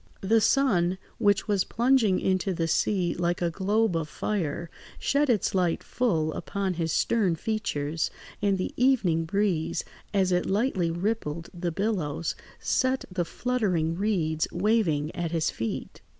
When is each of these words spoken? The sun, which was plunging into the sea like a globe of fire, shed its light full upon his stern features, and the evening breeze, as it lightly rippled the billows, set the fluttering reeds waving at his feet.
The 0.21 0.41
sun, 0.41 0.97
which 1.19 1.47
was 1.47 1.63
plunging 1.63 2.19
into 2.19 2.55
the 2.55 2.67
sea 2.67 3.13
like 3.13 3.39
a 3.39 3.51
globe 3.51 3.95
of 3.95 4.09
fire, 4.09 4.71
shed 4.97 5.29
its 5.29 5.53
light 5.53 5.83
full 5.83 6.33
upon 6.33 6.73
his 6.73 6.91
stern 6.91 7.35
features, 7.35 8.09
and 8.41 8.57
the 8.57 8.73
evening 8.75 9.25
breeze, 9.25 9.83
as 10.11 10.31
it 10.31 10.47
lightly 10.47 10.89
rippled 10.89 11.51
the 11.53 11.71
billows, 11.71 12.33
set 12.59 13.05
the 13.11 13.25
fluttering 13.25 13.93
reeds 13.95 14.47
waving 14.51 15.13
at 15.15 15.29
his 15.29 15.51
feet. 15.51 16.01